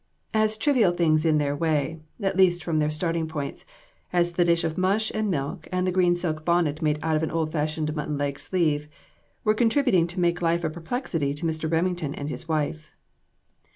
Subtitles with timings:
[0.33, 3.67] As trivial things in their way, at least from their starting points,
[4.11, 7.21] as the dish of mush and milk, and the green silk bonnet made out of
[7.21, 8.87] an old fashioned mutton leg sleeve,
[9.43, 11.71] were contribu ting to make life a perplexity to Mr.
[11.71, 12.95] Remington and his wife.